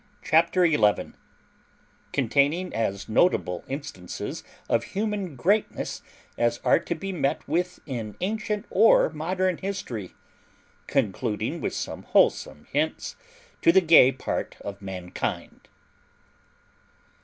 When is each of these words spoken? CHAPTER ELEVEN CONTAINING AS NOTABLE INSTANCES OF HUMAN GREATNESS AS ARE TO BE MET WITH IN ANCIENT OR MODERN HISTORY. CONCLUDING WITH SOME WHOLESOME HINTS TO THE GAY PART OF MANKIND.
CHAPTER 0.23 0.65
ELEVEN 0.65 1.15
CONTAINING 2.11 2.73
AS 2.73 3.07
NOTABLE 3.07 3.63
INSTANCES 3.67 4.43
OF 4.67 4.83
HUMAN 4.83 5.35
GREATNESS 5.35 6.01
AS 6.39 6.59
ARE 6.63 6.79
TO 6.79 6.95
BE 6.95 7.11
MET 7.11 7.47
WITH 7.47 7.79
IN 7.85 8.17
ANCIENT 8.19 8.65
OR 8.71 9.11
MODERN 9.11 9.57
HISTORY. 9.59 10.15
CONCLUDING 10.87 11.61
WITH 11.61 11.75
SOME 11.75 12.01
WHOLESOME 12.01 12.65
HINTS 12.73 13.15
TO 13.61 13.71
THE 13.71 13.81
GAY 13.81 14.11
PART 14.11 14.57
OF 14.61 14.81
MANKIND. 14.81 15.67